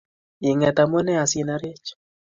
[0.49, 1.85] Inget amune asinerech